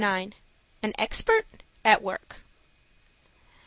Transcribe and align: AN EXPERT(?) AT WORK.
AN 0.01 0.33
EXPERT(?) 0.97 1.61
AT 1.85 2.01
WORK. 2.01 2.39